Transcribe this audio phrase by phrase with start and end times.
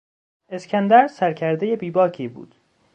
[0.49, 2.55] اسکندر سرکردهی بیباکی بود.